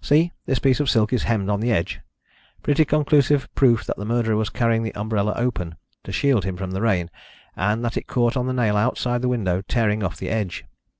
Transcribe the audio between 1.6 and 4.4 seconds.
edge pretty conclusive proof that the murderer